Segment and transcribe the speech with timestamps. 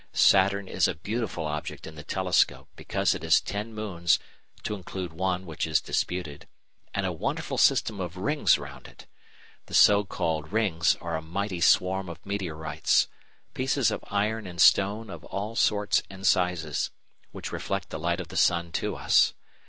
[0.13, 4.17] Saturn is a beautiful object in the telescope because it has ten moons
[4.63, 6.47] (to include one which is disputed)
[6.95, 9.05] and a wonderful system of "rings" round it.
[9.67, 13.09] The so called rings are a mighty swarm of meteorites
[13.53, 16.89] pieces of iron and stone of all sorts and sizes,
[17.31, 19.35] which reflect the light of the sun to us.